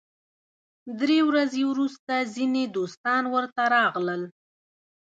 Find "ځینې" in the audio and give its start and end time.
2.35-2.63